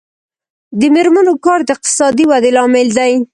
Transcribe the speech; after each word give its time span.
د 0.79 0.81
میرمنو 0.95 1.33
کار 1.45 1.59
د 1.65 1.69
اقتصادي 1.75 2.25
ودې 2.27 2.51
لامل 2.57 2.87
دی. 2.97 3.13